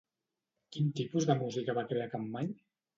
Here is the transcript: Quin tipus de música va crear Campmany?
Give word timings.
Quin 0.77 0.89
tipus 1.01 1.29
de 1.33 1.37
música 1.45 1.79
va 1.83 1.87
crear 1.95 2.13
Campmany? 2.19 2.55